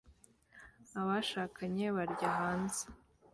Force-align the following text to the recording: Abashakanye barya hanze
Abashakanye 0.99 1.85
barya 1.95 2.29
hanze 2.39 2.83